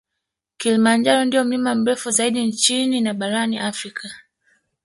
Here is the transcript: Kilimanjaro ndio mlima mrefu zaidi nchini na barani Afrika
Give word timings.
Kilimanjaro 0.57 1.25
ndio 1.25 1.43
mlima 1.43 1.75
mrefu 1.75 2.11
zaidi 2.11 2.45
nchini 2.47 3.01
na 3.01 3.13
barani 3.13 3.59
Afrika 3.59 4.09